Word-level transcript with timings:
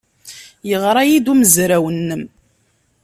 Yeɣra-iyi-d 0.69 1.27
umezraw-nnem. 1.31 2.23